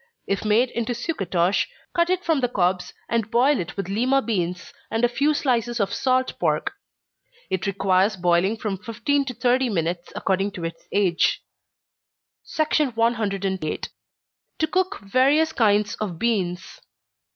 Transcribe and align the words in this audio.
If 0.25 0.43
made 0.43 0.71
into 0.71 0.95
sucatosh, 0.95 1.67
cut 1.93 2.09
it 2.09 2.25
from 2.25 2.39
the 2.41 2.47
cobs, 2.49 2.95
and 3.07 3.29
boil 3.29 3.59
it 3.59 3.77
with 3.77 3.87
Lima 3.87 4.23
beans, 4.23 4.73
and 4.89 5.05
a 5.05 5.07
few 5.07 5.35
slices 5.35 5.79
of 5.79 5.93
salt 5.93 6.39
pork. 6.39 6.73
It 7.51 7.67
requires 7.67 8.15
boiling 8.17 8.57
from 8.57 8.79
fifteen 8.79 9.25
to 9.25 9.35
thirty 9.35 9.69
minutes, 9.69 10.11
according 10.15 10.53
to 10.53 10.63
its 10.65 10.87
age. 10.91 11.43
108. 12.57 13.89
_To 14.57 14.71
cook 14.71 14.99
various 15.01 15.53
kinds 15.53 15.93
of 15.97 16.17
Beans. 16.17 16.81